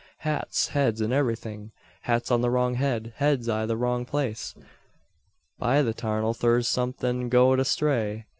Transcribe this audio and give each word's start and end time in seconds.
"Hats, 0.25 0.69
heads, 0.69 0.99
an 0.99 1.13
everythin'. 1.13 1.69
Hats 2.01 2.31
on 2.31 2.41
the 2.41 2.49
wrong 2.49 2.73
head; 2.73 3.13
heads 3.17 3.47
i' 3.47 3.67
the 3.67 3.77
wrong 3.77 4.03
place! 4.03 4.55
By 5.59 5.83
the 5.83 5.93
'tarnal 5.93 6.33
thur's 6.33 6.67
somethin' 6.67 7.29
goed 7.29 7.59
astray! 7.59 8.25